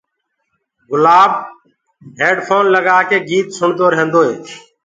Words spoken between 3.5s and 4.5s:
سُڻدو ريهندوئي